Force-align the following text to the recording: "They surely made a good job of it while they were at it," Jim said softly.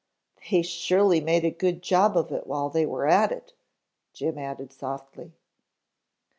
"They 0.49 0.63
surely 0.63 1.21
made 1.21 1.45
a 1.45 1.51
good 1.51 1.83
job 1.83 2.17
of 2.17 2.31
it 2.31 2.47
while 2.47 2.71
they 2.71 2.87
were 2.87 3.05
at 3.05 3.31
it," 3.31 3.53
Jim 4.13 4.33
said 4.37 4.73
softly. 4.73 5.33